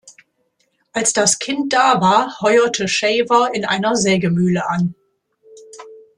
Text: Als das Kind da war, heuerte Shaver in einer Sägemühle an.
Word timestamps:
Als 0.93 1.13
das 1.13 1.37
Kind 1.37 1.73
da 1.73 2.01
war, 2.01 2.39
heuerte 2.41 2.87
Shaver 2.87 3.51
in 3.53 3.65
einer 3.65 3.95
Sägemühle 3.95 4.67
an. 4.67 4.95